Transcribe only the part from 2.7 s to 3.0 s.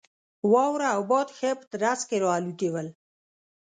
ول.